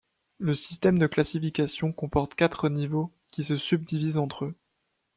Le 0.39 0.55
système 0.55 0.97
de 0.97 1.05
classification 1.05 1.93
comporte 1.93 2.33
quatre 2.33 2.69
niveaux 2.69 3.11
qui 3.29 3.43
se 3.43 3.55
subdivisent 3.55 4.17
entre 4.17 4.45
eux. 4.45 4.55